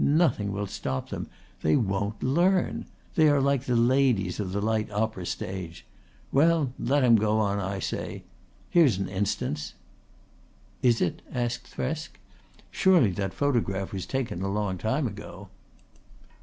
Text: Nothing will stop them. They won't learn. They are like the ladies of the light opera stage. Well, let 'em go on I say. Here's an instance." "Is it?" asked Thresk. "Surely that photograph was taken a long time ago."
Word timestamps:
Nothing 0.03 0.51
will 0.51 0.65
stop 0.65 1.09
them. 1.11 1.27
They 1.61 1.75
won't 1.75 2.23
learn. 2.23 2.87
They 3.13 3.29
are 3.29 3.39
like 3.39 3.65
the 3.65 3.75
ladies 3.75 4.39
of 4.39 4.51
the 4.51 4.59
light 4.59 4.89
opera 4.89 5.27
stage. 5.27 5.85
Well, 6.31 6.73
let 6.79 7.03
'em 7.03 7.17
go 7.17 7.37
on 7.39 7.59
I 7.59 7.77
say. 7.77 8.23
Here's 8.71 8.97
an 8.97 9.07
instance." 9.07 9.75
"Is 10.81 11.01
it?" 11.01 11.21
asked 11.31 11.67
Thresk. 11.67 12.19
"Surely 12.71 13.11
that 13.11 13.31
photograph 13.35 13.93
was 13.93 14.07
taken 14.07 14.41
a 14.41 14.51
long 14.51 14.79
time 14.79 15.05
ago." 15.05 15.49